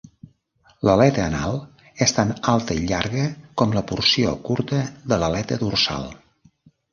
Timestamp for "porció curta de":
3.93-5.21